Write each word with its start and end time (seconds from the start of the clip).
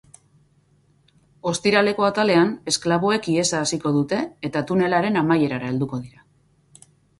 Ostiraleko 1.51 2.07
atalean, 2.07 2.49
esklaboek 2.73 3.29
ihesa 3.35 3.61
hasiko 3.67 3.93
dute 3.99 4.21
eta 4.51 4.67
tunelaren 4.73 5.23
amaierara 5.25 5.73
helduko 5.75 6.03
dira. 6.09 6.29